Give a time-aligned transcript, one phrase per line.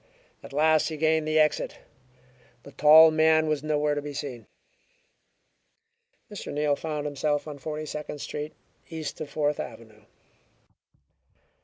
[0.41, 1.77] At last he gained the exit.
[2.63, 4.47] The tall man was nowhere to be seen.
[6.31, 6.51] Mr.
[6.51, 8.55] Neal found himself on Forty Second Street,
[8.89, 10.01] east of Fourth Avenue.